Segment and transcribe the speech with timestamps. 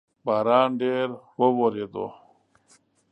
[0.25, 1.07] باران ډیر
[1.39, 2.05] اوورېدو